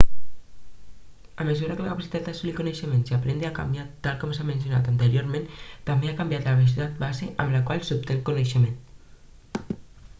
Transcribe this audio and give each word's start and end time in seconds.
a 1.41 1.45
mesura 1.49 1.73
que 1.79 1.83
la 1.87 1.89
capacitat 1.95 2.23
d'assolir 2.29 2.53
coneixements 2.59 3.11
i 3.11 3.15
aprendre 3.17 3.47
ha 3.49 3.53
canviat 3.59 3.91
tal 4.07 4.17
com 4.23 4.31
s'ha 4.37 4.45
mencionat 4.47 4.89
anteriorment 4.93 5.45
també 5.89 6.11
ha 6.11 6.17
canviat 6.21 6.47
la 6.49 6.55
velocitat 6.61 6.95
base 7.03 7.29
amb 7.45 7.57
la 7.59 7.61
qual 7.69 7.85
s'obté 7.91 8.17
el 8.17 8.25
coneixement 8.31 9.77